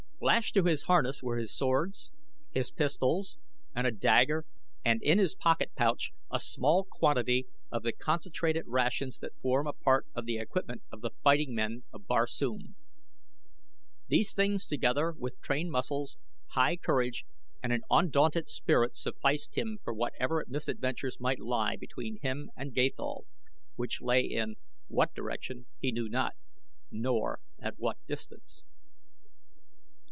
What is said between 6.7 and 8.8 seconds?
quantity of the concentrated